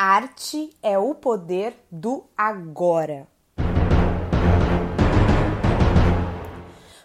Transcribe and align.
Arte 0.00 0.70
é 0.80 0.96
o 0.96 1.12
poder 1.12 1.76
do 1.90 2.24
agora. 2.36 3.26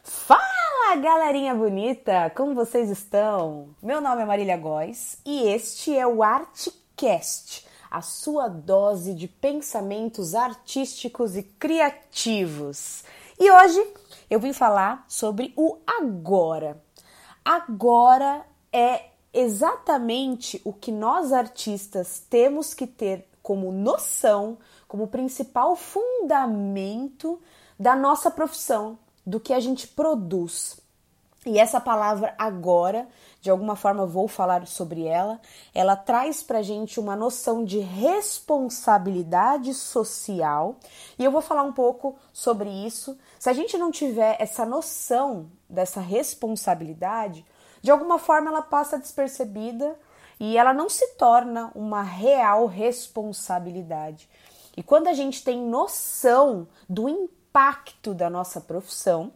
Fala, 0.04 0.96
galerinha 1.02 1.56
bonita! 1.56 2.32
Como 2.36 2.54
vocês 2.54 2.92
estão? 2.92 3.70
Meu 3.82 4.00
nome 4.00 4.22
é 4.22 4.26
Marília 4.26 4.58
Góes 4.58 5.18
e 5.26 5.42
este 5.48 5.98
é 5.98 6.06
o 6.06 6.22
Artcast, 6.22 7.66
a 7.90 8.04
sua 8.04 8.48
dose 8.48 9.16
de 9.16 9.28
pensamentos 9.28 10.36
artísticos 10.36 11.36
e 11.36 11.42
criativos. 11.42 13.04
E 13.40 13.50
hoje 13.50 13.84
eu 14.30 14.40
vim 14.40 14.54
falar 14.54 15.04
sobre 15.08 15.52
o 15.58 15.80
agora. 15.88 16.80
Agora 17.44 18.46
é 18.72 19.13
exatamente 19.34 20.62
o 20.64 20.72
que 20.72 20.92
nós 20.92 21.34
artistas 21.34 22.24
temos 22.30 22.74
que 22.74 22.86
ter 22.86 23.28
como 23.42 23.72
noção, 23.72 24.58
como 24.88 25.08
principal 25.08 25.76
fundamento 25.76 27.42
da 27.80 27.96
nossa 27.96 28.30
profissão, 28.30 28.98
do 29.26 29.40
que 29.40 29.52
a 29.54 29.60
gente 29.60 29.88
produz. 29.88 30.78
E 31.46 31.60
essa 31.60 31.82
palavra 31.82 32.34
agora, 32.38 33.06
de 33.42 33.50
alguma 33.50 33.76
forma 33.76 34.06
vou 34.06 34.30
falar 34.30 34.66
sobre 34.66 35.04
ela, 35.06 35.42
ela 35.74 35.98
traz 35.98 36.42
pra 36.42 36.62
gente 36.62 37.02
uma 37.02 37.18
noção 37.18 37.66
de 37.66 37.80
responsabilidade 37.80 39.74
social, 39.74 40.78
e 41.20 41.24
eu 41.26 41.32
vou 41.32 41.42
falar 41.42 41.64
um 41.64 41.74
pouco 41.74 42.16
sobre 42.32 42.70
isso. 42.70 43.18
Se 43.38 43.50
a 43.50 43.54
gente 43.54 43.78
não 43.78 43.92
tiver 43.92 44.38
essa 44.40 44.66
noção 44.66 45.48
dessa 45.70 46.00
responsabilidade, 46.00 47.46
de 47.84 47.92
alguma 47.92 48.18
forma 48.18 48.50
ela 48.50 48.62
passa 48.62 48.98
despercebida 48.98 50.00
e 50.40 50.58
ela 50.58 50.74
não 50.74 50.90
se 50.90 51.06
torna 51.16 51.70
uma 51.76 52.02
real 52.02 52.66
responsabilidade. 52.66 54.30
E 54.76 54.82
quando 54.82 55.08
a 55.08 55.14
gente 55.14 55.44
tem 55.44 55.62
noção 55.62 56.66
do 56.90 57.10
impacto 57.10 58.14
da 58.14 58.30
nossa 58.30 58.62
profissão, 58.62 59.34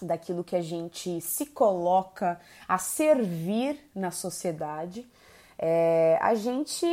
daquilo 0.00 0.44
que 0.44 0.54
a 0.54 0.62
gente 0.62 1.20
se 1.22 1.46
coloca 1.46 2.38
a 2.68 2.78
servir 2.78 3.90
na 3.94 4.10
sociedade, 4.10 5.10
é, 5.58 6.18
a 6.20 6.34
gente, 6.34 6.86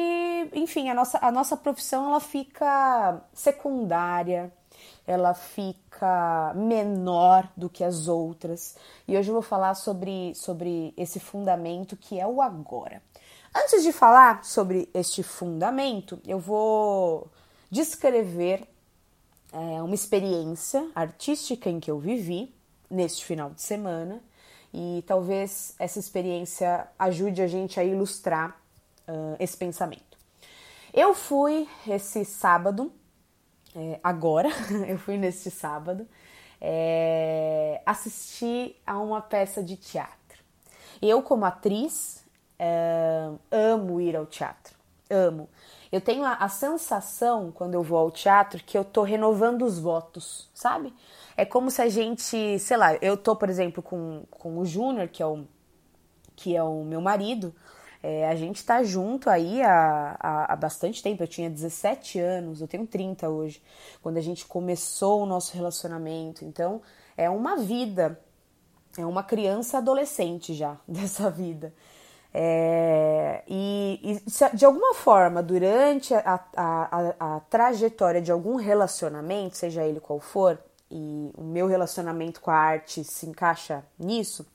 enfim, 0.53 0.89
a 0.89 0.95
nossa, 0.95 1.19
a 1.21 1.29
nossa 1.29 1.55
profissão 1.57 2.07
ela 2.07 2.19
fica 2.21 3.21
secundária, 3.33 4.51
ela 5.05 5.33
fica 5.33 6.53
menor 6.55 7.49
do 7.55 7.69
que 7.69 7.83
as 7.83 8.07
outras. 8.07 8.75
E 9.07 9.17
hoje 9.17 9.29
eu 9.29 9.33
vou 9.33 9.41
falar 9.41 9.75
sobre, 9.75 10.33
sobre 10.35 10.93
esse 10.97 11.19
fundamento 11.19 11.95
que 11.95 12.19
é 12.19 12.27
o 12.27 12.41
agora. 12.41 13.01
Antes 13.55 13.83
de 13.83 13.91
falar 13.91 14.43
sobre 14.43 14.89
este 14.93 15.23
fundamento, 15.23 16.19
eu 16.27 16.39
vou 16.39 17.29
descrever 17.71 18.67
é, 19.53 19.81
uma 19.81 19.95
experiência 19.95 20.89
artística 20.93 21.69
em 21.69 21.79
que 21.79 21.89
eu 21.89 21.97
vivi 21.97 22.53
neste 22.89 23.23
final 23.23 23.49
de 23.49 23.61
semana 23.61 24.21
e 24.73 25.03
talvez 25.07 25.73
essa 25.79 25.99
experiência 25.99 26.87
ajude 26.99 27.41
a 27.41 27.47
gente 27.47 27.79
a 27.79 27.83
ilustrar 27.83 28.59
uh, 29.07 29.35
esse 29.39 29.55
pensamento. 29.55 30.17
Eu 30.93 31.13
fui 31.13 31.67
esse 31.87 32.25
sábado 32.25 32.91
é, 33.75 33.99
agora, 34.01 34.49
eu 34.87 34.97
fui 34.97 35.17
neste 35.17 35.51
sábado, 35.51 36.07
é, 36.61 37.81
assistir 37.85 38.81
a 38.87 38.97
uma 38.97 39.21
peça 39.21 39.61
de 39.61 39.75
teatro. 39.75 40.15
Eu, 41.01 41.21
como 41.21 41.45
atriz, 41.45 42.23
é, 42.57 43.29
amo 43.51 43.99
ir 43.99 44.15
ao 44.15 44.25
teatro, 44.25 44.75
amo. 45.09 45.49
Eu 45.91 46.01
tenho 46.01 46.23
a, 46.23 46.33
a, 46.33 46.49
sensação, 46.49 47.51
quando 47.51 47.73
eu 47.73 47.83
vou 47.83 47.97
ao 47.97 48.09
teatro, 48.09 48.63
que 48.63 48.77
eu 48.77 48.83
tô 48.83 49.03
renovando 49.03 49.63
os 49.63 49.77
votos, 49.77 50.49
sabe? 50.53 50.93
É 51.37 51.45
como 51.45 51.69
se 51.69 51.81
a 51.81 51.89
gente, 51.89 52.57
sei 52.59 52.77
lá, 52.77 52.95
eu 52.95 53.17
tô, 53.17 53.35
por 53.35 53.49
exemplo, 53.49 53.83
com, 53.83 54.23
com 54.31 54.57
o 54.57 54.65
Júnior, 54.65 55.09
que, 55.09 55.21
é 55.21 55.25
o, 55.25 55.45
que 56.35 56.55
é 56.55 56.63
o 56.63 56.83
meu 56.83 57.01
marido, 57.01 57.53
é, 58.07 58.29
a 58.29 58.35
gente 58.35 58.63
tá 58.63 58.83
junto 58.83 59.31
aí 59.31 59.63
há, 59.63 60.15
há, 60.19 60.53
há, 60.53 60.55
bastante 60.55 61.01
tempo. 61.01 61.23
Eu 61.23 61.27
tinha 61.27 61.49
17 61.49 62.19
anos, 62.19 62.61
eu 62.61 62.67
tenho 62.67 62.85
30 62.85 63.27
hoje, 63.27 63.59
quando 63.99 64.17
a 64.17 64.21
gente 64.21 64.45
começou 64.45 65.23
o 65.23 65.25
nosso 65.25 65.55
relacionamento. 65.55 66.45
Então, 66.45 66.83
é 67.17 67.27
uma 67.27 67.57
vida, 67.57 68.19
é 68.95 69.03
uma 69.03 69.23
criança 69.23 69.79
adolescente 69.79 70.53
já 70.53 70.77
dessa 70.87 71.31
vida. 71.31 71.73
É, 72.31 73.41
e, 73.47 73.99
e, 74.03 74.55
de 74.55 74.65
alguma 74.65 74.93
forma, 74.93 75.41
durante 75.41 76.13
a, 76.13 76.39
a, 76.55 77.15
a, 77.17 77.37
a 77.37 77.39
trajetória 77.39 78.21
de 78.21 78.31
algum 78.31 78.55
relacionamento, 78.55 79.57
seja 79.57 79.83
ele 79.83 79.99
qual 79.99 80.19
for, 80.19 80.59
e 80.91 81.31
o 81.35 81.43
meu 81.43 81.65
relacionamento 81.65 82.39
com 82.39 82.51
a 82.51 82.55
arte 82.55 83.03
se 83.03 83.25
encaixa 83.25 83.83
nisso, 83.97 84.45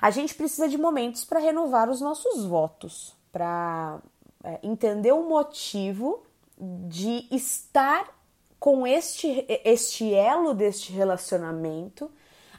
a 0.00 0.10
gente 0.10 0.34
precisa 0.34 0.68
de 0.68 0.78
momentos 0.78 1.24
para 1.24 1.40
renovar 1.40 1.88
os 1.88 2.00
nossos 2.00 2.44
votos, 2.44 3.14
para 3.32 3.98
é, 4.44 4.58
entender 4.62 5.12
o 5.12 5.28
motivo 5.28 6.22
de 6.58 7.26
estar 7.30 8.08
com 8.58 8.86
este, 8.86 9.44
este 9.64 10.12
elo 10.12 10.54
deste 10.54 10.92
relacionamento 10.92 12.10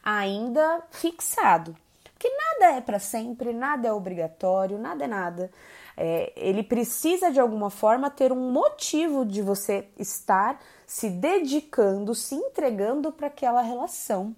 ainda 0.03 0.83
fixado. 0.91 1.75
Porque 2.03 2.29
nada 2.29 2.77
é 2.77 2.81
para 2.81 3.00
sempre, 3.00 3.53
nada 3.53 3.88
é 3.88 3.94
obrigatório, 3.94 4.77
nada 4.77 5.06
é 5.06 5.07
nada. 5.07 5.51
É, 5.95 6.33
ele 6.35 6.63
precisa 6.63 7.31
de 7.31 7.39
alguma 7.39 7.69
forma 7.69 8.09
ter 8.09 8.31
um 8.31 8.51
motivo 8.51 9.25
de 9.25 9.41
você 9.41 9.88
estar 9.97 10.59
se 10.85 11.09
dedicando, 11.09 12.16
se 12.16 12.35
entregando 12.35 13.11
para 13.11 13.27
aquela 13.27 13.61
relação. 13.61 14.35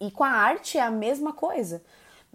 E 0.00 0.10
com 0.10 0.24
a 0.24 0.28
arte 0.28 0.78
é 0.78 0.82
a 0.82 0.90
mesma 0.90 1.32
coisa 1.32 1.82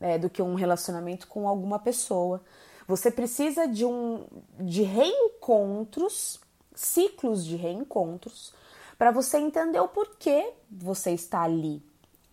é, 0.01 0.17
do 0.17 0.29
que 0.29 0.41
um 0.41 0.55
relacionamento 0.55 1.27
com 1.27 1.47
alguma 1.47 1.79
pessoa. 1.79 2.41
Você 2.87 3.11
precisa 3.11 3.67
de 3.67 3.85
um 3.85 4.25
de 4.59 4.81
reencontros, 4.81 6.39
ciclos 6.73 7.45
de 7.45 7.55
reencontros, 7.55 8.53
para 8.97 9.11
você 9.11 9.37
entender 9.37 9.79
o 9.79 9.87
porquê 9.87 10.53
você 10.69 11.11
está 11.11 11.43
ali, 11.43 11.81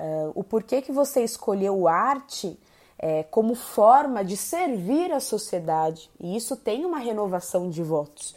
uh, 0.00 0.32
o 0.34 0.42
porquê 0.42 0.82
que 0.82 0.90
você 0.90 1.22
escolheu 1.22 1.86
arte 1.86 2.58
é, 2.98 3.22
como 3.24 3.54
forma 3.54 4.24
de 4.24 4.36
servir 4.36 5.12
a 5.12 5.20
sociedade. 5.20 6.10
E 6.18 6.36
isso 6.36 6.56
tem 6.56 6.84
uma 6.84 6.98
renovação 6.98 7.68
de 7.68 7.82
votos. 7.82 8.34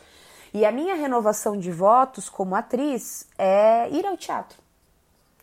E 0.53 0.65
a 0.65 0.71
minha 0.71 0.95
renovação 0.95 1.57
de 1.57 1.71
votos 1.71 2.27
como 2.27 2.55
atriz 2.55 3.27
é 3.37 3.89
ir 3.89 4.05
ao 4.05 4.17
teatro. 4.17 4.57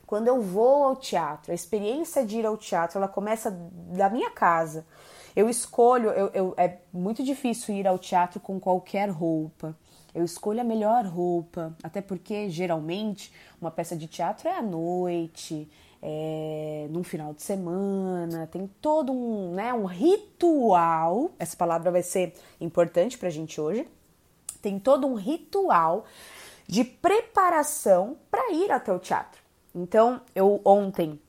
Quando 0.07 0.29
eu 0.29 0.41
vou 0.41 0.85
ao 0.85 0.97
teatro, 0.97 1.51
a 1.51 1.55
experiência 1.55 2.25
de 2.25 2.39
ir 2.39 2.47
ao 2.47 2.57
teatro, 2.57 2.99
ela 2.99 3.09
começa 3.09 3.51
da 3.51 4.09
minha 4.09 4.31
casa. 4.31 4.87
Eu 5.35 5.51
escolho, 5.51 6.11
eu, 6.11 6.31
eu, 6.33 6.55
é 6.57 6.79
muito 6.93 7.23
difícil 7.23 7.75
ir 7.75 7.87
ao 7.87 7.99
teatro 7.99 8.39
com 8.39 8.61
qualquer 8.61 9.11
roupa. 9.11 9.77
Eu 10.15 10.25
escolho 10.25 10.61
a 10.61 10.65
melhor 10.65 11.05
roupa, 11.05 11.77
até 11.83 12.01
porque 12.01 12.49
geralmente 12.49 13.33
uma 13.61 13.71
peça 13.71 13.95
de 13.95 14.07
teatro 14.07 14.49
é 14.49 14.57
à 14.57 14.63
noite, 14.63 15.69
é, 16.01 16.87
num 16.89 17.03
final 17.03 17.35
de 17.35 17.43
semana, 17.43 18.47
tem 18.47 18.67
todo 18.81 19.13
um, 19.13 19.53
né, 19.53 19.75
um 19.75 19.85
ritual. 19.85 21.33
Essa 21.39 21.57
palavra 21.57 21.91
vai 21.91 22.03
ser 22.03 22.33
importante 22.61 23.19
pra 23.19 23.29
gente 23.29 23.61
hoje. 23.61 23.87
Tem 24.63 24.79
todo 24.79 25.07
um 25.07 25.15
ritual 25.15 26.05
de 26.67 26.85
preparação 26.85 28.17
para 28.31 28.53
ir 28.53 28.71
até 28.71 28.93
o 28.93 28.99
teatro. 28.99 29.46
Então, 29.77 30.23
eu 30.35 30.59
ontem 30.65 31.21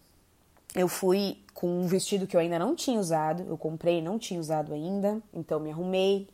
eu 0.74 0.88
fui 0.88 1.44
com 1.54 1.68
um 1.68 1.86
vestido 1.86 2.26
que 2.26 2.34
eu 2.34 2.40
ainda 2.40 2.58
não 2.58 2.76
tinha 2.76 2.98
usado, 2.98 3.44
eu 3.44 3.58
comprei, 3.58 4.02
não 4.02 4.18
tinha 4.18 4.40
usado 4.40 4.74
ainda, 4.74 5.22
então 5.34 5.60
me 5.60 5.70
arrumei. 5.70 6.30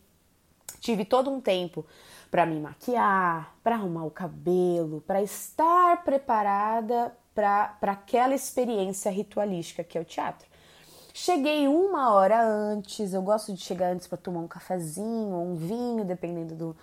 Tive 0.79 1.05
todo 1.05 1.31
um 1.31 1.41
tempo 1.41 1.83
para 2.29 2.45
me 2.45 2.59
maquiar, 2.59 3.55
para 3.63 3.75
arrumar 3.75 4.05
o 4.05 4.11
cabelo, 4.11 5.01
para 5.01 5.23
estar 5.23 6.03
preparada 6.03 7.15
para 7.33 7.77
aquela 7.81 8.35
experiência 8.35 9.09
ritualística 9.09 9.83
que 9.83 9.97
é 9.97 10.01
o 10.01 10.05
teatro. 10.05 10.47
Cheguei 11.15 11.67
uma 11.67 12.13
hora 12.13 12.43
antes, 12.43 13.13
eu 13.13 13.23
gosto 13.23 13.53
de 13.53 13.61
chegar 13.61 13.91
antes 13.91 14.05
para 14.05 14.19
tomar 14.19 14.41
um 14.41 14.47
cafezinho 14.47 15.33
ou 15.33 15.45
um 15.47 15.55
vinho, 15.55 16.05
dependendo 16.05 16.53
do, 16.53 16.77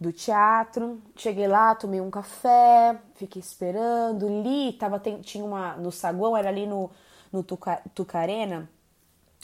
do 0.00 0.12
teatro. 0.12 1.00
Cheguei 1.14 1.48
lá, 1.48 1.74
tomei 1.74 2.00
um 2.00 2.10
café, 2.10 2.98
fiquei 3.14 3.40
esperando, 3.40 4.28
li, 4.28 4.72
tava, 4.74 4.98
tinha 4.98 5.44
uma. 5.44 5.76
No 5.76 5.90
saguão, 5.90 6.36
era 6.36 6.48
ali 6.48 6.66
no, 6.66 6.90
no 7.32 7.42
Tuca, 7.42 7.80
Tucarena. 7.94 8.68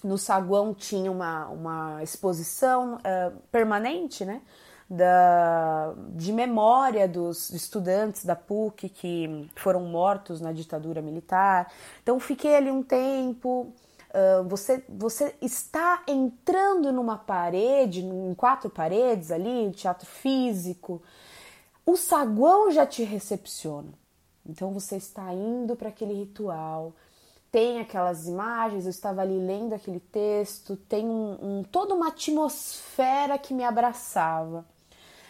No 0.02 0.19
saguão 0.19 0.75
tinha 0.75 1.10
uma, 1.10 1.46
uma 1.49 2.02
exposição 2.02 2.96
uh, 2.96 3.37
permanente, 3.50 4.25
né? 4.25 4.43
Da, 4.90 5.94
de 6.10 6.32
memória 6.32 7.08
dos 7.08 7.49
estudantes 7.49 8.26
da 8.26 8.37
PUC 8.37 8.90
que 8.90 9.49
foram 9.56 9.81
mortos 9.87 10.40
na 10.40 10.52
ditadura 10.52 11.00
militar. 11.00 11.72
Então 12.02 12.20
fiquei 12.20 12.56
ali 12.56 12.70
um 12.70 12.82
tempo, 12.82 13.72
Uh, 14.12 14.47
você, 14.47 14.85
você 14.88 15.35
está 15.41 16.03
entrando 16.06 16.93
numa 16.93 17.17
parede, 17.17 18.05
em 18.05 18.35
quatro 18.35 18.69
paredes 18.69 19.31
ali, 19.31 19.70
teatro 19.73 20.06
físico, 20.06 21.03
o 21.87 21.97
saguão 21.97 22.70
já 22.70 22.87
te 22.87 23.03
recepciona. 23.03 23.93
Então 24.44 24.70
você 24.73 24.97
está 24.97 25.32
indo 25.32 25.75
para 25.75 25.88
aquele 25.88 26.12
ritual, 26.12 26.93
tem 27.50 27.81
aquelas 27.81 28.26
imagens, 28.26 28.85
eu 28.85 28.91
estava 28.91 29.23
ali 29.23 29.38
lendo 29.38 29.75
aquele 29.75 30.00
texto, 30.00 30.76
tem 30.76 31.06
um, 31.06 31.38
um 31.41 31.62
toda 31.62 31.94
uma 31.94 32.09
atmosfera 32.09 33.38
que 33.38 33.55
me 33.55 33.64
abraçava. 33.64 34.64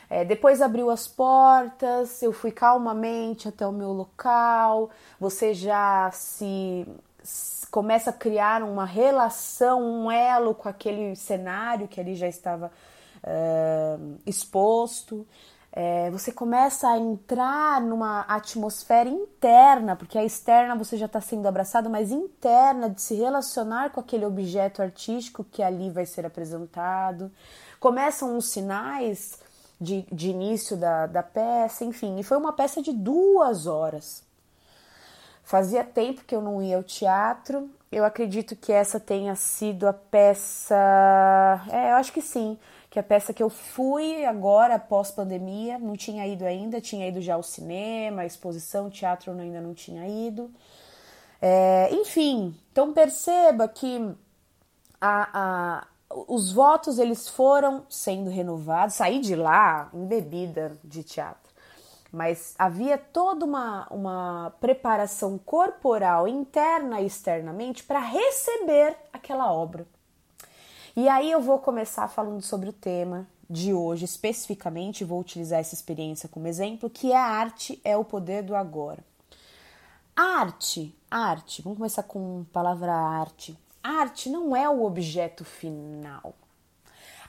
É, 0.09 0.25
depois 0.25 0.61
abriu 0.61 0.91
as 0.91 1.09
portas, 1.09 2.23
eu 2.23 2.33
fui 2.33 2.51
calmamente 2.51 3.49
até 3.49 3.67
o 3.67 3.73
meu 3.73 3.93
local, 3.93 4.91
você 5.19 5.55
já 5.55 6.11
se 6.13 6.87
começa 7.73 8.11
a 8.11 8.13
criar 8.13 8.63
uma 8.63 8.85
relação, 8.85 9.83
um 9.83 10.13
elo 10.13 10.55
com 10.55 10.69
aquele 10.69 11.17
cenário 11.17 11.89
que 11.89 11.99
ali 11.99 12.15
já 12.15 12.29
estava 12.29 12.71
uh, 13.25 14.19
exposto. 14.27 15.27
É, 15.75 16.11
você 16.11 16.31
começa 16.31 16.87
a 16.87 16.99
entrar 16.99 17.81
numa 17.81 18.27
atmosfera 18.29 19.09
interna, 19.09 19.97
porque 19.97 20.19
a 20.19 20.25
externa 20.25 20.77
você 20.77 20.99
já 20.99 21.07
está 21.07 21.19
sendo 21.19 21.49
abraçado, 21.49 21.89
mas 21.89 22.11
interna 22.11 22.91
de 22.91 23.01
se 23.01 23.15
relacionar 23.15 23.89
com 23.89 24.01
aquele 24.01 24.27
objeto 24.27 24.83
artístico 24.83 25.43
que 25.43 25.63
ali 25.63 25.89
vai 25.89 26.05
ser 26.05 26.27
apresentado. 26.27 27.33
Começam 27.81 28.37
os 28.37 28.51
sinais 28.51 29.39
de, 29.81 30.03
de 30.13 30.29
início 30.29 30.77
da, 30.77 31.07
da 31.07 31.23
peça, 31.23 31.87
enfim, 31.87 32.19
e 32.19 32.23
foi 32.23 32.37
uma 32.37 32.53
peça 32.53 32.83
de 32.83 32.93
duas 32.93 33.67
horas. 33.67 34.31
Fazia 35.43 35.85
tempo 35.85 36.25
que 36.25 36.35
eu 36.35 36.41
não 36.41 36.63
ia 36.63 36.77
ao 36.77 36.83
teatro. 36.83 37.69
Eu 37.91 38.05
acredito 38.05 38.57
que 38.57 38.73
essa 38.73 38.99
tenha 38.99 39.35
sido 39.35 39.87
a 39.87 39.93
peça. 39.93 40.75
É, 41.71 41.93
eu 41.93 41.97
acho 41.97 42.13
que 42.13 42.23
sim. 42.23 42.57
Que 42.89 42.99
a 42.99 43.03
peça 43.03 43.35
que 43.35 43.43
eu 43.43 43.51
fui 43.51 44.25
agora, 44.25 44.79
pós 44.79 45.11
pandemia, 45.11 45.79
não 45.79 45.97
tinha 45.97 46.27
ido 46.27 46.45
ainda, 46.45 46.81
tinha 46.81 47.09
ido 47.09 47.21
já 47.21 47.35
ao 47.35 47.43
cinema, 47.43 48.25
exposição, 48.25 48.89
teatro 48.89 49.33
ainda 49.33 49.61
não 49.61 49.75
tinha 49.75 50.07
ido. 50.07 50.51
É, 51.41 51.89
enfim, 51.93 52.57
então 52.71 52.93
perceba 52.93 53.67
que 53.67 54.15
a, 55.01 55.29
a, 55.35 55.87
os 56.29 56.53
votos 56.53 56.99
eles 56.99 57.29
foram 57.29 57.85
sendo 57.91 58.31
renovados. 58.31 58.95
Saí 58.95 59.19
de 59.19 59.35
lá 59.35 59.91
embebida 59.93 60.79
de 60.85 61.03
teatro 61.03 61.52
mas 62.13 62.55
havia 62.59 62.99
toda 62.99 63.45
uma, 63.45 63.89
uma 63.91 64.53
preparação 64.61 65.39
corporal 65.39 66.29
interna 66.29 67.01
e 67.01 67.07
externamente 67.07 67.83
para 67.83 68.01
receber 68.01 68.95
aquela 69.13 69.51
obra. 69.51 69.87
E 70.95 71.09
aí 71.09 71.31
eu 71.31 71.41
vou 71.41 71.59
começar 71.59 72.07
falando 72.07 72.43
sobre 72.43 72.69
o 72.69 72.73
tema 72.73 73.27
de 73.49 73.73
hoje, 73.73 74.05
especificamente, 74.05 75.05
vou 75.05 75.21
utilizar 75.21 75.61
essa 75.61 75.75
experiência 75.75 76.29
como 76.29 76.47
exemplo, 76.47 76.91
que 76.91 77.13
é 77.13 77.17
a 77.17 77.25
arte 77.25 77.81
é 77.83 77.97
o 77.97 78.05
poder 78.05 78.43
do 78.43 78.55
agora. 78.55 79.03
arte, 80.15 80.95
arte, 81.11 81.63
vamos 81.63 81.79
começar 81.79 82.03
com 82.03 82.45
a 82.51 82.53
palavra 82.53 82.93
arte. 82.93 83.59
arte 83.83 84.29
não 84.29 84.55
é 84.55 84.69
o 84.69 84.85
objeto 84.85 85.45
final. 85.45 86.35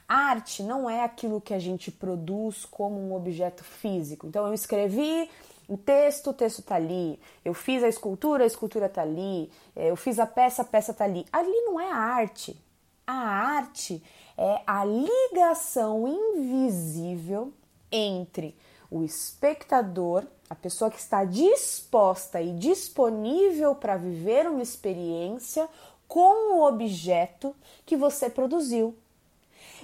Arte 0.08 0.64
não 0.64 0.90
é 0.90 1.04
aquilo 1.04 1.42
que 1.42 1.54
a 1.54 1.60
gente 1.60 1.92
produz 1.92 2.66
como 2.66 3.00
um 3.00 3.16
objeto 3.16 3.64
físico. 3.64 4.28
Então 4.28 4.48
eu 4.48 4.54
escrevi 4.54 5.30
o 5.68 5.78
texto, 5.78 6.30
o 6.30 6.34
texto 6.34 6.62
tá 6.62 6.76
ali. 6.76 7.20
Eu 7.44 7.54
fiz 7.54 7.84
a 7.84 7.88
escultura, 7.88 8.44
a 8.44 8.48
escultura 8.48 8.90
tá 8.90 9.02
ali. 9.02 9.50
É, 9.76 9.90
eu 9.90 9.96
fiz 9.96 10.20
a 10.20 10.26
peça, 10.26 10.62
a 10.62 10.66
peça 10.66 10.94
tá 10.94 11.04
ali. 11.06 11.26
Ali 11.32 11.62
não 11.62 11.80
é 11.80 11.90
arte. 11.92 12.60
A 13.06 13.14
arte 13.14 14.02
é 14.38 14.62
a 14.66 14.86
ligação 14.86 16.08
invisível 16.08 17.54
entre 17.92 18.56
o 18.90 19.04
espectador, 19.04 20.26
a 20.50 20.56
pessoa 20.56 20.92
que 20.92 21.00
está 21.00 21.26
disposta 21.26 22.42
e 22.42 22.54
disponível 22.54 23.74
para 23.74 23.98
viver 23.98 24.48
uma 24.48 24.62
experiência 24.62 25.68
com 26.08 26.56
o 26.56 26.68
objeto 26.68 27.56
que 27.86 27.98
você 27.98 28.30
produziu. 28.30 28.96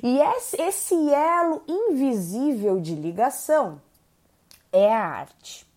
E 0.02 0.20
esse 0.58 0.96
elo 1.14 1.62
invisível 1.68 2.80
de 2.80 2.96
ligação 2.96 3.82
é 4.72 4.94
a 4.94 5.06
arte. 5.06 5.68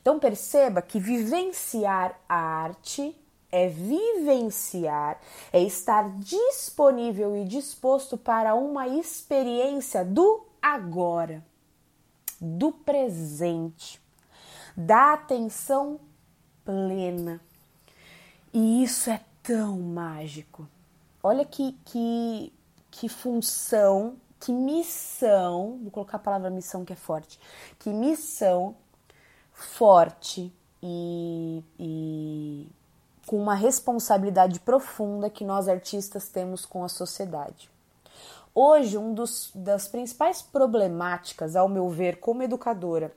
Então 0.00 0.18
perceba 0.18 0.80
que 0.80 1.00
vivenciar 1.00 2.18
a 2.28 2.36
arte 2.36 3.14
é 3.50 3.66
vivenciar, 3.66 5.20
é 5.52 5.62
estar 5.62 6.10
disponível 6.18 7.36
e 7.36 7.44
disposto 7.44 8.16
para 8.16 8.54
uma 8.54 8.86
experiência 8.86 10.04
do 10.04 10.46
agora, 10.60 11.44
do 12.40 12.70
presente, 12.70 14.00
da 14.76 15.14
atenção 15.14 15.98
plena. 16.64 17.40
E 18.52 18.82
isso 18.82 19.10
é 19.10 19.20
tão 19.42 19.78
mágico. 19.78 20.68
Olha 21.22 21.44
que, 21.44 21.72
que 21.84 22.52
que 22.98 23.08
função, 23.08 24.16
que 24.40 24.52
missão, 24.52 25.78
vou 25.82 25.90
colocar 25.90 26.16
a 26.16 26.20
palavra 26.20 26.50
missão 26.50 26.84
que 26.84 26.92
é 26.92 26.96
forte, 26.96 27.38
que 27.78 27.90
missão 27.90 28.74
forte 29.52 30.52
e, 30.82 31.62
e 31.78 32.68
com 33.24 33.40
uma 33.40 33.54
responsabilidade 33.54 34.58
profunda 34.58 35.30
que 35.30 35.44
nós 35.44 35.68
artistas 35.68 36.28
temos 36.28 36.66
com 36.66 36.82
a 36.82 36.88
sociedade. 36.88 37.70
Hoje, 38.52 38.98
um 38.98 39.14
dos, 39.14 39.52
das 39.54 39.86
principais 39.86 40.42
problemáticas, 40.42 41.54
ao 41.54 41.68
meu 41.68 41.88
ver, 41.88 42.18
como 42.18 42.42
educadora, 42.42 43.14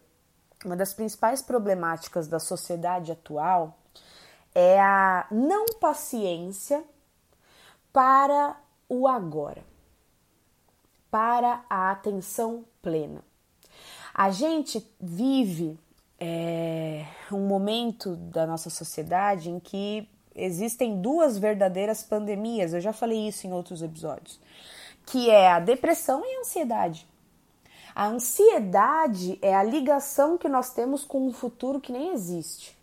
uma 0.64 0.76
das 0.76 0.94
principais 0.94 1.42
problemáticas 1.42 2.28
da 2.28 2.38
sociedade 2.38 3.12
atual 3.12 3.76
é 4.54 4.80
a 4.80 5.26
não 5.32 5.66
paciência 5.80 6.84
para 7.92 8.56
o 8.88 9.08
agora 9.08 9.71
para 11.12 11.64
a 11.70 11.92
atenção 11.92 12.66
plena. 12.82 13.22
A 14.14 14.32
gente 14.32 14.84
vive 15.00 15.78
é, 16.20 17.06
um 17.32 17.46
momento 17.46 18.16
da 18.16 18.48
nossa 18.48 18.70
sociedade 18.70 19.50
em 19.50 19.60
que 19.60 20.08
existem 20.34 21.02
duas 21.02 21.38
verdadeiras 21.38 22.02
pandemias, 22.02 22.74
eu 22.74 22.80
já 22.80 22.94
falei 22.94 23.28
isso 23.28 23.46
em 23.46 23.54
outros 23.54 23.82
episódios, 23.82 24.40
que 25.06 25.30
é 25.30 25.52
a 25.52 25.60
depressão 25.60 26.24
e 26.26 26.38
a 26.38 26.40
ansiedade. 26.40 27.08
A 27.94 28.08
ansiedade 28.08 29.38
é 29.42 29.54
a 29.54 29.64
ligação 29.64 30.38
que 30.38 30.48
nós 30.48 30.74
temos 30.74 31.04
com 31.04 31.28
um 31.28 31.34
futuro 31.34 31.82
que 31.82 31.92
nem 31.92 32.14
existe. 32.14 32.78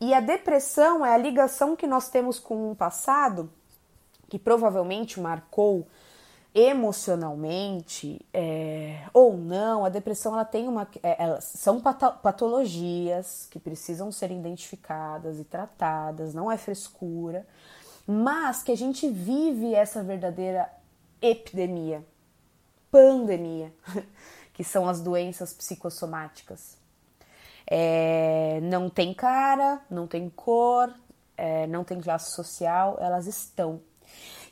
E 0.00 0.12
a 0.12 0.20
depressão 0.20 1.06
é 1.06 1.14
a 1.14 1.18
ligação 1.18 1.76
que 1.76 1.86
nós 1.86 2.08
temos 2.08 2.38
com 2.40 2.70
um 2.70 2.74
passado 2.74 3.48
que 4.28 4.38
provavelmente 4.38 5.20
marcou 5.20 5.86
emocionalmente 6.54 8.24
é, 8.32 9.08
ou 9.12 9.36
não, 9.36 9.84
a 9.84 9.88
depressão 9.88 10.34
ela 10.34 10.44
tem 10.44 10.68
uma, 10.68 10.86
é, 11.02 11.40
são 11.40 11.80
patologias 11.80 13.48
que 13.50 13.58
precisam 13.58 14.12
ser 14.12 14.30
identificadas 14.30 15.40
e 15.40 15.44
tratadas, 15.44 16.32
não 16.32 16.50
é 16.50 16.56
frescura, 16.56 17.44
mas 18.06 18.62
que 18.62 18.70
a 18.70 18.76
gente 18.76 19.08
vive 19.08 19.74
essa 19.74 20.00
verdadeira 20.04 20.70
epidemia, 21.20 22.04
pandemia, 22.88 23.72
que 24.54 24.62
são 24.62 24.88
as 24.88 25.00
doenças 25.00 25.52
psicossomáticas. 25.52 26.78
É, 27.66 28.60
não 28.62 28.88
tem 28.88 29.12
cara, 29.12 29.80
não 29.90 30.06
tem 30.06 30.28
cor, 30.28 30.94
é, 31.36 31.66
não 31.66 31.82
tem 31.82 32.00
classe 32.00 32.30
social, 32.30 32.96
elas 33.00 33.26
estão. 33.26 33.80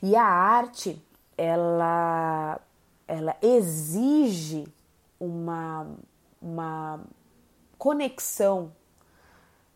E 0.01 0.17
a 0.17 0.25
arte, 0.25 1.01
ela, 1.37 2.59
ela 3.07 3.35
exige 3.41 4.65
uma, 5.19 5.87
uma 6.41 7.01
conexão 7.77 8.71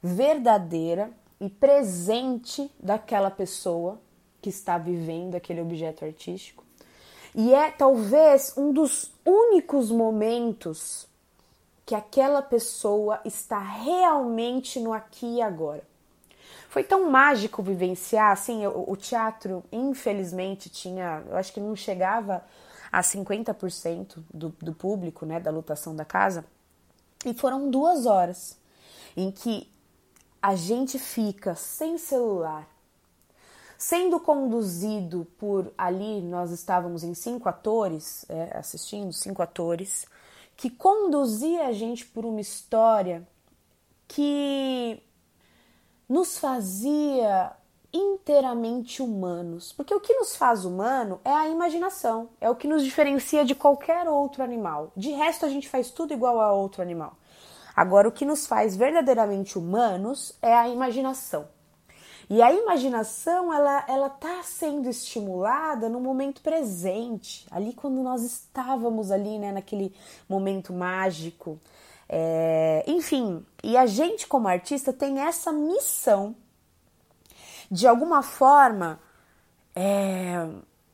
verdadeira 0.02 1.12
e 1.40 1.50
presente 1.50 2.72
daquela 2.80 3.30
pessoa 3.30 4.00
que 4.42 4.50
está 4.50 4.78
vivendo 4.78 5.36
aquele 5.36 5.62
objeto 5.62 6.06
artístico. 6.06 6.64
E 7.36 7.54
é 7.54 7.70
talvez 7.70 8.54
um 8.58 8.72
dos 8.72 9.14
únicos 9.26 9.92
momentos 9.92 11.08
que 11.86 11.96
aquela 11.96 12.42
pessoa 12.42 13.20
está 13.24 13.60
realmente 13.60 14.80
no 14.80 14.92
aqui 14.92 15.38
e 15.38 15.42
agora. 15.42 15.84
Foi 16.78 16.84
tão 16.84 17.10
mágico 17.10 17.64
vivenciar, 17.64 18.32
assim, 18.32 18.68
o, 18.68 18.96
teatro, 18.96 19.64
infelizmente, 19.72 20.70
tinha, 20.70 21.24
eu 21.28 21.36
acho 21.36 21.52
que 21.52 21.60
não 21.60 21.76
chegava 21.76 22.46
a 22.92 23.02
50% 23.02 24.20
do, 24.32 24.50
do 24.62 24.76
público, 24.76 25.26
né, 25.26 25.40
da 25.40 25.50
lotação 25.50 25.96
da 25.96 26.06
casa, 26.06 26.46
e 27.26 27.34
foram 27.34 27.72
duas 27.72 28.06
horas 28.06 28.60
em 29.16 29.32
que 29.32 29.68
a 30.40 30.56
gente 30.56 31.00
fica 31.00 31.56
sem 31.56 31.98
celular, 31.98 32.70
sendo 33.76 34.20
conduzido 34.20 35.26
por 35.40 35.74
ali, 35.76 36.22
nós 36.22 36.52
estávamos 36.52 37.04
em 37.04 37.16
cinco 37.16 37.50
atores, 37.50 38.24
é, 38.30 38.56
assistindo, 38.56 39.12
cinco 39.14 39.42
atores, 39.42 40.06
que 40.56 40.70
conduzia 40.70 41.66
a 41.66 41.72
gente 41.72 42.06
por 42.06 42.24
uma 42.24 42.40
história 42.40 43.28
que 44.08 45.02
nos 46.08 46.38
fazia 46.38 47.52
inteiramente 47.92 49.02
humanos. 49.02 49.74
Porque 49.74 49.94
o 49.94 50.00
que 50.00 50.14
nos 50.14 50.36
faz 50.36 50.66
humano 50.66 51.20
é 51.24 51.32
a 51.32 51.48
imaginação, 51.50 52.30
é 52.40 52.50
o 52.50 52.56
que 52.56 52.68
nos 52.68 52.84
diferencia 52.84 53.44
de 53.44 53.56
qualquer 53.56 54.08
outro 54.08 54.44
animal. 54.44 54.92
De 54.96 55.12
resto, 55.12 55.46
a 55.46 55.50
gente 55.50 55.70
faz 55.70 55.90
tudo 55.90 56.14
igual 56.14 56.40
a 56.40 56.52
outro 56.52 56.82
animal. 56.82 57.18
Agora, 57.76 58.08
o 58.08 58.12
que 58.12 58.26
nos 58.26 58.48
faz 58.48 58.76
verdadeiramente 58.76 59.58
humanos 59.58 60.36
é 60.42 60.54
a 60.54 60.68
imaginação. 60.68 61.48
E 62.30 62.42
a 62.42 62.52
imaginação, 62.52 63.54
ela 63.54 63.86
ela 63.88 64.08
está 64.08 64.44
sendo 64.44 64.90
estimulada 64.90 65.88
no 65.88 66.02
momento 66.02 66.42
presente, 66.42 67.48
ali 67.50 67.74
quando 67.74 68.04
nós 68.04 68.22
estávamos 68.22 69.12
ali, 69.12 69.40
né, 69.40 69.54
naquele 69.54 69.96
momento 70.28 70.74
mágico. 70.74 71.58
É, 72.10 72.84
enfim, 72.88 73.46
e 73.64 73.76
a 73.76 73.86
gente 73.86 74.28
como 74.28 74.48
artista 74.48 74.94
tem 74.94 75.20
essa 75.20 75.52
missão 75.52 76.36
de 77.70 77.86
alguma 77.86 78.24
forma 78.24 79.00
é, 79.76 80.48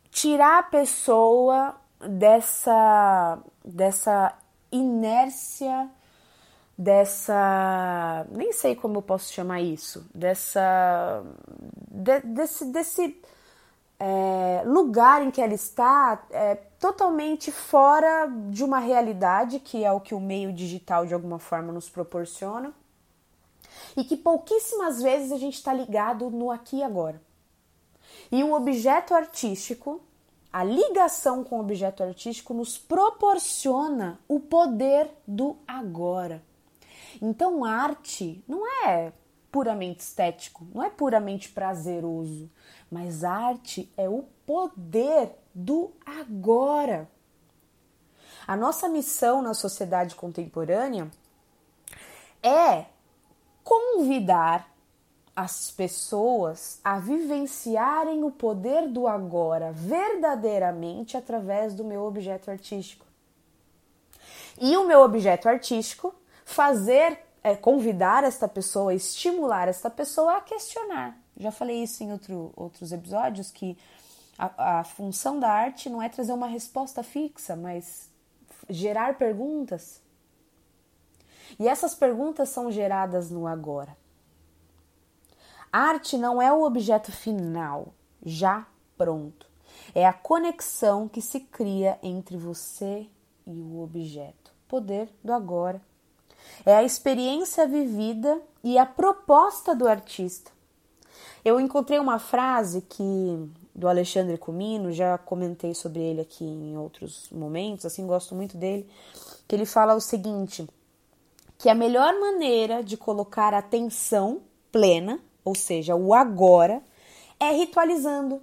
tirar 0.10 0.60
a 0.60 0.64
pessoa 0.64 1.76
dessa 2.00 3.40
dessa 3.64 4.36
inércia 4.72 5.90
dessa. 6.78 8.26
nem 8.32 8.52
sei 8.52 8.76
como 8.76 8.98
eu 8.98 9.02
posso 9.02 9.32
chamar 9.32 9.62
isso, 9.62 10.06
dessa. 10.14 11.24
De, 11.90 12.20
desse. 12.22 12.66
desse 12.66 13.22
é, 14.00 14.64
lugar 14.66 15.22
em 15.22 15.32
que 15.32 15.42
ela 15.42 15.54
está 15.54 16.26
é, 16.32 16.56
totalmente 16.80 17.52
fora 17.52 18.28
de 18.50 18.64
uma 18.64 18.80
realidade 18.80 19.60
que 19.60 19.84
é 19.84 19.92
o 19.92 20.00
que 20.00 20.14
o 20.14 20.20
meio 20.20 20.52
digital 20.52 21.06
de 21.06 21.14
alguma 21.14 21.40
forma 21.40 21.72
nos 21.72 21.90
proporciona 21.90 22.74
e 23.96 24.04
que 24.04 24.18
pouquíssimas 24.18 25.02
vezes 25.02 25.32
a 25.32 25.38
gente 25.38 25.56
está 25.56 25.74
ligado 25.74 26.30
no 26.30 26.52
aqui 26.52 26.78
e 26.78 26.84
agora. 26.84 27.22
E 28.32 28.44
o 28.44 28.54
objeto 28.54 29.14
artístico, 29.14 30.02
a 30.52 30.64
ligação 30.64 31.44
com 31.44 31.58
o 31.58 31.62
objeto 31.62 32.04
artístico 32.04 32.54
nos 32.54 32.78
proporciona 32.78 34.20
o 34.28 34.40
poder 34.40 35.10
do 35.28 35.58
agora. 35.68 36.44
Então, 37.22 37.64
arte 37.64 38.44
não 38.48 38.68
é 38.86 39.14
puramente 39.54 40.00
estético, 40.00 40.66
não 40.74 40.84
é 40.84 40.90
puramente 40.90 41.48
prazeroso, 41.48 42.50
mas 42.90 43.24
arte 43.24 43.88
é 43.96 44.10
o 44.10 44.24
poder 44.48 45.30
do 45.54 45.92
agora. 46.04 47.08
A 48.48 48.58
nossa 48.58 48.90
missão 48.90 49.44
na 49.44 49.54
sociedade 49.54 50.16
contemporânea 50.16 51.08
é 52.42 52.86
convidar 53.64 54.68
as 55.36 55.70
pessoas 55.70 56.80
a 56.84 56.98
vivenciarem 56.98 58.24
o 58.24 58.32
poder 58.32 58.88
do 58.88 59.08
agora 59.08 59.72
verdadeiramente 59.72 61.16
através 61.16 61.76
do 61.76 61.84
meu 61.84 62.04
objeto 62.04 62.50
artístico. 62.50 63.06
E 64.60 64.76
o 64.78 64.88
meu 64.88 65.02
objeto 65.02 65.48
artístico 65.48 66.14
fazer, 66.44 67.20
é, 67.44 67.56
convidar 67.56 68.24
esta 68.24 68.48
pessoa, 68.48 68.94
estimular 68.94 69.68
esta 69.68 69.90
pessoa 69.90 70.38
a 70.38 70.42
questionar. 70.42 71.20
Já 71.36 71.52
falei 71.52 71.84
isso 71.84 72.04
em 72.04 72.12
outro, 72.12 72.54
outros 72.56 72.92
episódios 72.92 73.52
que 73.52 73.78
a, 74.38 74.80
a 74.80 74.84
função 74.84 75.40
da 75.40 75.50
arte 75.52 75.90
não 75.90 76.02
é 76.02 76.08
trazer 76.08 76.32
uma 76.32 76.48
resposta 76.48 77.04
fixa, 77.04 77.56
mas 77.56 78.10
gerar 78.70 79.18
perguntas. 79.18 80.02
E 81.60 81.68
essas 81.68 81.94
perguntas 81.94 82.50
são 82.50 82.72
geradas 82.72 83.30
no 83.30 83.46
agora. 83.46 83.96
A 85.72 85.80
arte 85.80 86.18
não 86.18 86.42
é 86.42 86.52
o 86.54 86.64
objeto 86.64 87.12
final, 87.12 87.94
já 88.24 88.66
pronto. 88.98 89.48
É 89.94 90.06
a 90.06 90.14
conexão 90.14 91.08
que 91.10 91.22
se 91.22 91.42
cria 91.42 92.00
entre 92.02 92.38
você 92.38 93.08
e 93.46 93.52
o 93.60 93.82
objeto. 93.82 94.54
Poder 94.68 95.10
do 95.24 95.34
agora 95.34 95.82
é 96.66 96.76
a 96.76 96.84
experiência 96.84 97.68
vivida 97.68 98.42
e 98.64 98.78
a 98.78 98.86
proposta 98.86 99.76
do 99.76 99.88
artista. 99.88 100.52
Eu 101.44 101.60
encontrei 101.60 102.00
uma 102.00 102.20
frase 102.20 102.82
que 102.82 103.50
do 103.76 103.88
Alexandre 103.88 104.38
Comino, 104.38 104.92
já 104.92 105.18
comentei 105.18 105.74
sobre 105.74 106.00
ele 106.00 106.22
aqui 106.22 106.46
em 106.46 106.78
outros 106.78 107.28
momentos, 107.32 107.86
assim 107.86 108.06
gosto 108.06 108.36
muito 108.36 108.56
dele, 108.56 108.88
que 109.48 109.56
ele 109.56 109.66
fala 109.66 109.96
o 109.96 110.00
seguinte, 110.00 110.68
que 111.58 111.70
a 111.70 111.76
melhor 111.76 112.14
maneira 112.20 112.84
de 112.84 112.96
colocar 112.96 113.54
atenção 113.54 114.42
plena, 114.72 115.20
ou 115.44 115.56
seja, 115.56 115.96
o 115.96 116.14
agora, 116.14 116.82
é 117.40 117.52
ritualizando, 117.52 118.42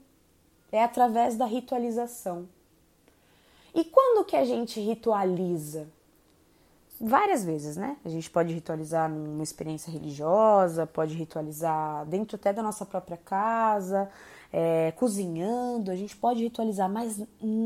é 0.73 0.83
através 0.83 1.37
da 1.37 1.47
ritualização. 1.47 2.49
E 3.75 3.85
quando 3.85 4.25
que 4.25 4.37
a 4.37 4.45
gente 4.45 4.81
ritualiza? 4.81 5.89
Várias 7.01 7.45
vezes, 7.45 7.77
né? 7.77 7.97
A 8.05 8.09
gente 8.09 8.29
pode 8.29 8.53
ritualizar 8.53 9.09
numa 9.09 9.43
experiência 9.43 9.91
religiosa, 9.91 10.87
pode 10.87 11.15
ritualizar 11.15 12.05
dentro 12.07 12.37
até 12.37 12.53
da 12.53 12.63
nossa 12.63 12.85
própria 12.85 13.17
casa, 13.17 14.11
é, 14.53 14.93
cozinhando, 14.93 15.91
a 15.91 15.97
gente 15.97 16.15
pode 16.15 16.43
ritualizar, 16.43 16.91
mas 16.91 17.23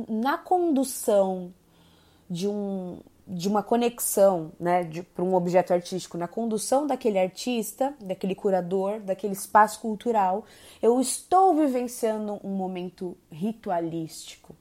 na 0.09 0.39
condução 0.39 1.53
de 2.31 2.47
um 2.47 3.01
de 3.27 3.49
uma 3.49 3.63
conexão, 3.63 4.53
né, 4.61 4.85
para 5.15 5.25
um 5.25 5.35
objeto 5.35 5.73
artístico, 5.73 6.19
na 6.19 6.29
condução 6.29 6.87
daquele 6.87 7.19
artista, 7.19 7.95
daquele 7.99 8.35
curador, 8.35 9.01
daquele 9.01 9.33
espaço 9.33 9.81
cultural, 9.81 10.45
eu 10.83 11.01
estou 11.01 11.55
vivenciando 11.55 12.39
um 12.45 12.51
momento 12.51 13.17
ritualístico. 13.31 14.55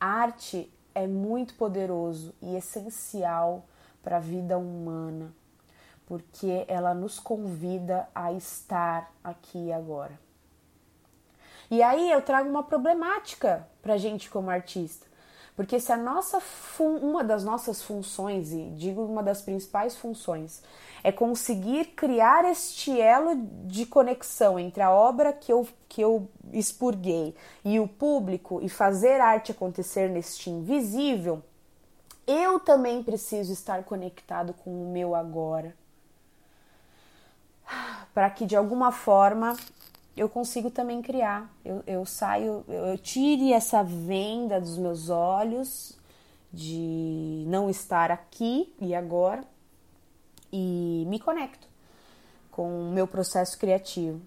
A 0.00 0.06
arte 0.06 0.73
é 0.94 1.06
muito 1.06 1.54
poderoso 1.54 2.34
e 2.40 2.54
essencial 2.56 3.66
para 4.02 4.18
a 4.18 4.20
vida 4.20 4.56
humana, 4.58 5.34
porque 6.06 6.64
ela 6.68 6.94
nos 6.94 7.18
convida 7.18 8.08
a 8.14 8.32
estar 8.32 9.12
aqui 9.22 9.66
e 9.66 9.72
agora. 9.72 10.18
E 11.70 11.82
aí 11.82 12.10
eu 12.10 12.22
trago 12.22 12.48
uma 12.48 12.62
problemática 12.62 13.66
para 13.82 13.94
a 13.94 13.98
gente 13.98 14.30
como 14.30 14.50
artista, 14.50 15.06
porque 15.56 15.78
se 15.78 15.92
a 15.92 15.96
nossa 15.96 16.42
uma 16.78 17.22
das 17.22 17.44
nossas 17.44 17.82
funções 17.82 18.52
e 18.52 18.70
digo 18.70 19.02
uma 19.04 19.22
das 19.22 19.40
principais 19.40 19.96
funções 19.96 20.62
é 21.02 21.12
conseguir 21.12 21.86
criar 21.96 22.44
este 22.44 22.98
elo 23.00 23.36
de 23.64 23.86
conexão 23.86 24.58
entre 24.58 24.82
a 24.82 24.90
obra 24.90 25.32
que 25.32 25.52
eu, 25.52 25.68
que 25.88 26.00
eu 26.00 26.28
expurguei 26.52 27.36
e 27.64 27.78
o 27.78 27.86
público 27.86 28.58
e 28.62 28.68
fazer 28.68 29.20
arte 29.20 29.52
acontecer 29.52 30.08
neste 30.08 30.48
invisível, 30.48 31.42
eu 32.26 32.58
também 32.58 33.02
preciso 33.02 33.52
estar 33.52 33.84
conectado 33.84 34.54
com 34.54 34.70
o 34.70 34.90
meu 34.90 35.14
agora. 35.14 35.76
Para 38.14 38.30
que 38.30 38.46
de 38.46 38.56
alguma 38.56 38.90
forma 38.90 39.54
eu 40.16 40.28
consigo 40.28 40.70
também 40.70 41.02
criar. 41.02 41.52
Eu, 41.64 41.82
eu 41.86 42.06
saio, 42.06 42.64
eu, 42.68 42.96
tire 42.98 43.52
essa 43.52 43.82
venda 43.82 44.60
dos 44.60 44.78
meus 44.78 45.10
olhos 45.10 45.98
de 46.52 47.44
não 47.48 47.68
estar 47.68 48.10
aqui 48.10 48.72
e 48.80 48.94
agora 48.94 49.42
e 50.52 51.04
me 51.08 51.18
conecto 51.18 51.66
com 52.50 52.88
o 52.88 52.92
meu 52.92 53.06
processo 53.08 53.58
criativo. 53.58 54.20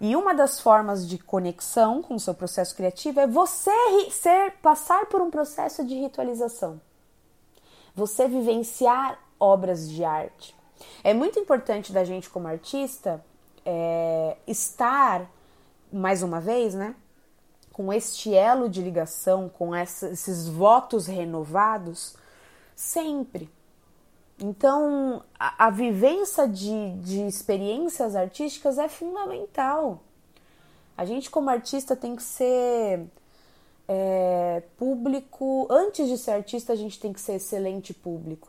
E 0.00 0.16
uma 0.16 0.34
das 0.34 0.58
formas 0.58 1.06
de 1.06 1.18
conexão 1.18 2.02
com 2.02 2.14
o 2.14 2.20
seu 2.20 2.34
processo 2.34 2.74
criativo 2.74 3.20
é 3.20 3.26
você 3.26 3.70
ser 4.10 4.52
passar 4.62 5.06
por 5.06 5.20
um 5.20 5.30
processo 5.30 5.84
de 5.84 5.94
ritualização. 5.94 6.80
Você 7.94 8.26
vivenciar 8.26 9.20
obras 9.38 9.88
de 9.88 10.02
arte. 10.02 10.56
É 11.04 11.14
muito 11.14 11.38
importante 11.38 11.92
da 11.92 12.02
gente 12.02 12.30
como 12.30 12.48
artista 12.48 13.24
é, 13.64 14.36
estar 14.46 15.30
mais 15.92 16.22
uma 16.22 16.40
vez, 16.40 16.74
né? 16.74 16.94
Com 17.72 17.92
este 17.92 18.34
elo 18.34 18.68
de 18.68 18.82
ligação, 18.82 19.48
com 19.48 19.74
essa, 19.74 20.10
esses 20.10 20.48
votos 20.48 21.06
renovados, 21.06 22.14
sempre. 22.74 23.50
Então, 24.38 25.22
a, 25.38 25.66
a 25.66 25.70
vivência 25.70 26.48
de, 26.48 26.92
de 26.98 27.26
experiências 27.26 28.16
artísticas 28.16 28.78
é 28.78 28.88
fundamental. 28.88 30.00
A 30.96 31.04
gente, 31.04 31.30
como 31.30 31.50
artista, 31.50 31.94
tem 31.96 32.16
que 32.16 32.22
ser 32.22 33.06
é, 33.88 34.62
público. 34.78 35.66
Antes 35.70 36.08
de 36.08 36.16
ser 36.16 36.32
artista, 36.32 36.72
a 36.72 36.76
gente 36.76 36.98
tem 36.98 37.12
que 37.12 37.20
ser 37.20 37.34
excelente 37.34 37.92
público. 37.92 38.48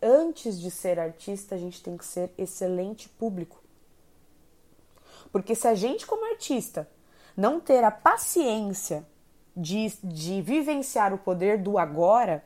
Antes 0.00 0.60
de 0.60 0.70
ser 0.70 0.98
artista, 0.98 1.54
a 1.54 1.58
gente 1.58 1.82
tem 1.82 1.96
que 1.96 2.04
ser 2.04 2.30
excelente 2.38 3.08
público. 3.08 3.65
Porque 5.36 5.54
se 5.54 5.68
a 5.68 5.74
gente, 5.74 6.06
como 6.06 6.24
artista, 6.32 6.88
não 7.36 7.60
ter 7.60 7.84
a 7.84 7.90
paciência 7.90 9.06
de, 9.54 9.92
de 10.02 10.40
vivenciar 10.40 11.12
o 11.12 11.18
poder 11.18 11.58
do 11.58 11.76
agora, 11.76 12.42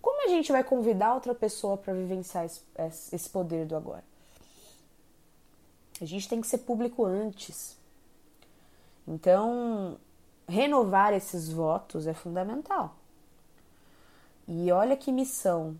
como 0.00 0.24
a 0.24 0.28
gente 0.28 0.50
vai 0.50 0.64
convidar 0.64 1.14
outra 1.14 1.32
pessoa 1.32 1.76
para 1.76 1.94
vivenciar 1.94 2.44
esse, 2.44 2.60
esse 3.12 3.30
poder 3.30 3.66
do 3.66 3.76
agora? 3.76 4.02
A 6.00 6.04
gente 6.04 6.28
tem 6.28 6.40
que 6.40 6.48
ser 6.48 6.58
público 6.58 7.04
antes. 7.04 7.78
Então, 9.06 9.96
renovar 10.48 11.14
esses 11.14 11.50
votos 11.50 12.08
é 12.08 12.12
fundamental. 12.14 12.96
E 14.48 14.72
olha 14.72 14.96
que 14.96 15.12
missão. 15.12 15.78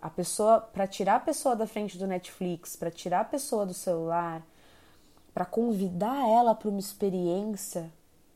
A 0.00 0.08
pessoa, 0.08 0.62
para 0.62 0.86
tirar 0.86 1.16
a 1.16 1.20
pessoa 1.20 1.54
da 1.54 1.66
frente 1.66 1.98
do 1.98 2.06
Netflix, 2.06 2.76
para 2.76 2.90
tirar 2.90 3.20
a 3.20 3.24
pessoa 3.24 3.66
do 3.66 3.74
celular, 3.74 4.42
para 5.34 5.44
convidar 5.44 6.28
ela 6.28 6.54
para 6.54 6.68
uma 6.68 6.78
experiência 6.78 7.92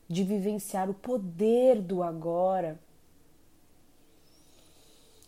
de 0.09 0.25
vivenciar 0.25 0.91
o 0.91 0.95
poder 0.95 1.81
do 1.81 2.03
agora. 2.03 2.81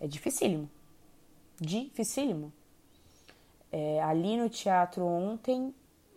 É 0.01 0.09
dificílimo. 0.09 0.69
Dificílimo. 1.61 2.53
É, 3.71 4.03
ali 4.03 4.37
no 4.37 4.49
teatro 4.49 5.05
ontem, 5.05 5.73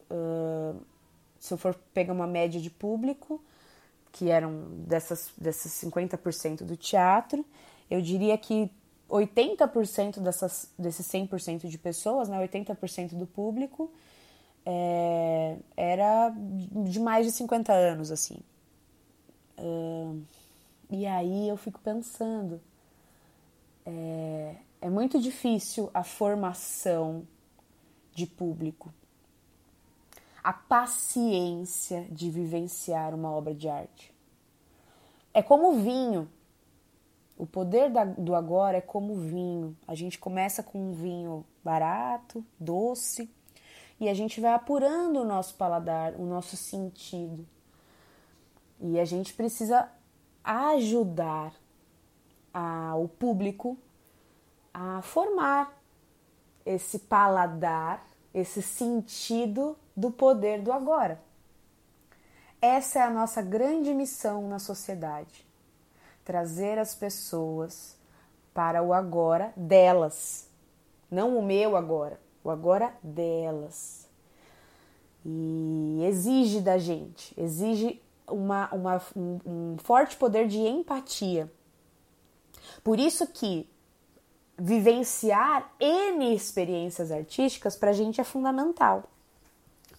uh, 0.10 0.82
se 1.40 1.54
eu 1.54 1.58
for 1.58 1.76
pegar 1.94 2.14
uma 2.14 2.26
média 2.26 2.60
de 2.60 2.72
público, 2.72 3.44
que 4.12 4.30
eram 4.30 4.64
dessas, 4.88 5.32
dessas 5.38 5.72
50% 5.84 6.64
do 6.64 6.76
teatro, 6.76 7.46
eu 7.92 8.02
diria 8.02 8.38
que 8.38 8.72
80% 9.10 10.20
dessas, 10.20 10.72
desses 10.80 11.06
100% 11.08 11.68
de 11.68 11.78
pessoas, 11.78 12.30
né, 12.30 12.40
80% 12.40 13.16
do 13.16 13.28
público, 13.28 13.92
é, 14.66 15.58
era 15.76 16.30
de 16.86 17.00
mais 17.00 17.26
de 17.26 17.32
50 17.32 17.74
anos, 17.74 18.12
assim. 18.12 18.38
Uh, 19.58 20.22
e 20.90 21.06
aí 21.06 21.50
eu 21.50 21.58
fico 21.58 21.80
pensando, 21.80 22.62
é, 23.86 24.56
é 24.82 24.90
muito 24.90 25.20
difícil 25.20 25.90
a 25.94 26.04
formação 26.04 27.28
de 28.14 28.26
público, 28.26 28.94
a 30.44 30.54
paciência 30.54 32.06
de 32.12 32.30
vivenciar 32.30 33.14
uma 33.14 33.32
obra 33.32 33.54
de 33.54 33.68
arte. 33.68 34.14
É 35.34 35.42
como 35.42 35.80
vinho. 35.80 36.30
O 37.36 37.48
poder 37.48 37.90
da, 37.90 38.06
do 38.06 38.36
agora 38.36 38.78
é 38.78 38.82
como 38.82 39.16
vinho. 39.16 39.76
A 39.88 39.96
gente 39.96 40.20
começa 40.20 40.62
com 40.62 40.92
um 40.92 40.94
vinho 40.94 41.44
barato, 41.64 42.46
doce, 42.60 43.30
e 44.04 44.10
a 44.10 44.14
gente 44.14 44.42
vai 44.42 44.54
apurando 44.54 45.22
o 45.22 45.26
nosso 45.26 45.56
paladar, 45.56 46.14
o 46.16 46.26
nosso 46.26 46.58
sentido. 46.58 47.48
E 48.82 49.00
a 49.00 49.06
gente 49.06 49.34
precisa 49.34 49.90
ajudar 50.44 51.54
a, 52.54 52.96
o 52.98 53.08
público 53.08 53.78
a 54.74 55.02
formar 55.02 55.74
esse 56.66 57.00
paladar, 57.00 58.06
esse 58.34 58.62
sentido 58.62 59.78
do 59.96 60.12
poder 60.12 60.62
do 60.62 60.74
agora. 60.74 61.22
Essa 62.62 63.00
é 63.00 63.02
a 63.04 63.10
nossa 63.10 63.42
grande 63.42 63.94
missão 63.94 64.50
na 64.50 64.60
sociedade: 64.60 65.48
trazer 66.26 66.78
as 66.78 66.94
pessoas 66.94 67.96
para 68.54 68.84
o 68.84 68.92
agora 68.92 69.54
delas, 69.56 70.50
não 71.10 71.38
o 71.38 71.42
meu 71.42 71.78
agora, 71.78 72.20
o 72.44 72.50
agora 72.50 72.94
delas. 73.02 74.08
E 75.26 76.04
exige 76.06 76.60
da 76.60 76.78
gente, 76.78 77.34
exige 77.40 78.02
uma, 78.28 78.70
uma, 78.74 79.02
um, 79.16 79.78
forte 79.78 80.18
poder 80.18 80.48
de 80.48 80.60
empatia. 80.60 81.52
Por 82.84 83.00
isso 83.00 83.26
que 83.28 83.70
vivenciar 84.58 85.74
N 85.80 86.36
experiências 86.36 87.12
artísticas 87.12 87.76
para 87.76 87.92
a 87.92 87.94
gente 87.94 88.20
é 88.20 88.24
fundamental. 88.24 89.06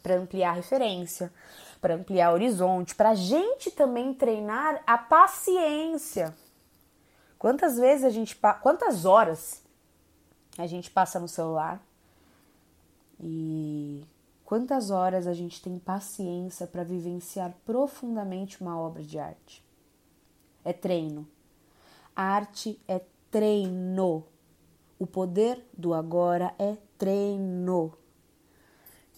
Para 0.02 0.16
ampliar 0.16 0.52
referência, 0.52 1.32
para 1.80 1.94
ampliar 1.94 2.32
horizonte, 2.32 2.94
para 2.94 3.10
a 3.10 3.14
gente 3.14 3.70
também 3.70 4.12
treinar 4.12 4.82
a 4.86 4.98
paciência. 4.98 6.34
Quantas 7.38 7.78
vezes 7.78 8.04
a 8.04 8.10
gente. 8.10 8.38
Quantas 8.62 9.06
horas 9.06 9.62
a 10.58 10.66
gente 10.66 10.90
passa 10.90 11.18
no 11.18 11.28
celular 11.28 11.80
e 13.20 14.04
quantas 14.44 14.90
horas 14.90 15.26
a 15.26 15.32
gente 15.32 15.62
tem 15.62 15.78
paciência 15.78 16.66
para 16.66 16.84
vivenciar 16.84 17.54
profundamente 17.64 18.60
uma 18.60 18.78
obra 18.78 19.02
de 19.02 19.18
arte? 19.18 19.64
É 20.64 20.72
treino. 20.72 21.26
arte 22.14 22.80
é 22.88 23.00
treino. 23.30 24.24
O 24.98 25.06
poder 25.06 25.64
do 25.76 25.92
agora 25.92 26.54
é 26.58 26.76
treino. 26.96 27.92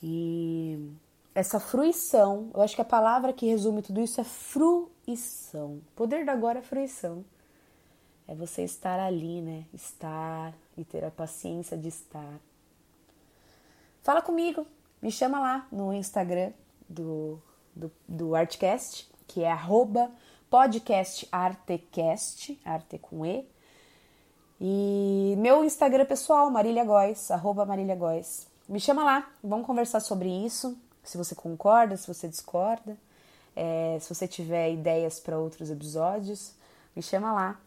E 0.02 0.90
essa 1.35 1.61
fruição, 1.61 2.50
eu 2.54 2.62
acho 2.62 2.74
que 2.74 2.80
a 2.80 2.85
palavra 2.85 3.32
que 3.32 3.46
resume 3.46 3.82
tudo 3.82 4.00
isso 4.00 4.20
é 4.20 4.24
fruição. 4.24 5.74
O 5.74 5.92
poder 5.94 6.24
do 6.24 6.30
agora 6.30 6.61
é 6.61 6.62
fruição. 6.62 7.24
É 8.26 8.35
você 8.35 8.62
estar 8.62 8.98
ali, 8.98 9.40
né? 9.40 9.66
Estar 9.72 10.54
e 10.76 10.85
ter 10.85 11.04
a 11.04 11.11
paciência 11.11 11.76
de 11.76 11.88
estar. 11.88 12.40
Fala 14.06 14.22
comigo, 14.22 14.64
me 15.02 15.10
chama 15.10 15.40
lá 15.40 15.66
no 15.72 15.92
Instagram 15.92 16.52
do, 16.88 17.42
do, 17.74 17.90
do 18.06 18.36
Artcast, 18.36 19.10
que 19.26 19.42
é 19.42 19.50
arroba 19.50 20.08
podcastartecast, 20.48 22.56
arte 22.64 22.98
com 22.98 23.26
E. 23.26 23.44
E 24.60 25.34
meu 25.38 25.64
Instagram 25.64 26.06
pessoal, 26.06 26.48
Marília 26.52 26.84
Góes, 26.84 27.32
arroba 27.32 27.66
Marília 27.66 27.96
Góes. 27.96 28.46
Me 28.68 28.78
chama 28.78 29.02
lá, 29.02 29.28
vamos 29.42 29.66
conversar 29.66 29.98
sobre 29.98 30.28
isso, 30.28 30.78
se 31.02 31.18
você 31.18 31.34
concorda, 31.34 31.96
se 31.96 32.06
você 32.06 32.28
discorda, 32.28 32.96
é, 33.56 33.98
se 34.00 34.14
você 34.14 34.28
tiver 34.28 34.70
ideias 34.70 35.18
para 35.18 35.36
outros 35.36 35.68
episódios, 35.68 36.54
me 36.94 37.02
chama 37.02 37.32
lá. 37.32 37.60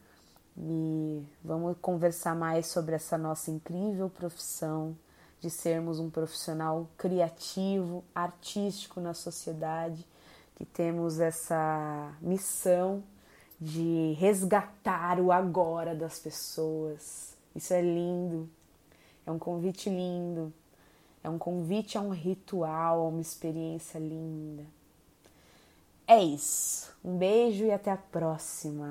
E 0.58 1.21
vamos 1.43 1.75
conversar 1.82 2.34
mais 2.34 2.67
sobre 2.67 2.95
essa 2.95 3.17
nossa 3.17 3.52
incrível 3.52 4.10
profissão 4.10 4.95
de 5.39 5.49
sermos 5.49 5.99
um 5.99 6.10
profissional 6.10 6.88
criativo, 6.97 8.04
artístico 8.13 8.99
na 8.99 9.13
sociedade, 9.13 10.06
que 10.56 10.65
temos 10.65 11.19
essa 11.19 12.13
missão 12.21 13.04
de 13.60 14.13
resgatar 14.19 15.19
o 15.19 15.32
agora 15.32 15.95
das 15.95 16.19
pessoas. 16.19 17.38
Isso 17.56 17.73
é 17.73 17.82
lindo, 17.82 18.49
é 19.25 19.32
um 19.32 19.39
convite 19.39 19.89
lindo, 19.89 20.54
é 21.23 21.30
um 21.30 21.38
convite 21.38 21.97
a 21.97 22.02
um 22.02 22.10
ritual, 22.10 23.02
a 23.02 23.08
uma 23.08 23.21
experiência 23.21 23.99
linda. 23.99 24.65
É 26.08 26.21
isso. 26.23 26.91
Um 27.04 27.17
beijo 27.17 27.65
e 27.65 27.71
até 27.71 27.91
a 27.91 27.97
próxima. 27.97 28.89